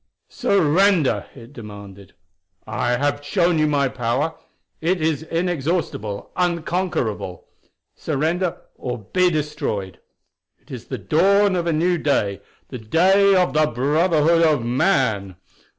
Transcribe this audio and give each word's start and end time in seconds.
"Surrender!" 0.29 1.27
it 1.35 1.53
demanded; 1.53 2.15
"I 2.65 2.97
have 2.97 3.23
shown 3.23 3.59
you 3.59 3.67
my 3.67 3.87
power; 3.87 4.33
it 4.81 4.99
is 4.99 5.21
inexhaustible, 5.21 6.31
unconquerable. 6.35 7.45
Surrender 7.95 8.57
or 8.79 8.97
be 8.97 9.29
destroyed; 9.29 9.99
it 10.57 10.71
is 10.71 10.85
the 10.87 10.97
dawn 10.97 11.55
of 11.55 11.67
a 11.67 11.71
new 11.71 11.99
day, 11.99 12.41
the 12.69 12.79
day 12.79 13.35
of 13.35 13.53
the 13.53 13.67
Brotherhood 13.67 14.41
of 14.41 14.65
Man. 14.65 15.35